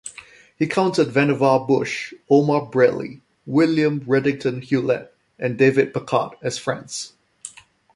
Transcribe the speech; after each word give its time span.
He 0.57 0.65
counted 0.65 1.09
Vannevar 1.09 1.67
Bush, 1.67 2.15
Omar 2.27 2.65
Bradley, 2.65 3.21
William 3.45 3.99
Redington 4.05 4.63
Hewlett 4.63 5.13
and 5.37 5.59
David 5.59 5.93
Packard 5.93 6.37
as 6.41 6.57
friends. 6.57 7.13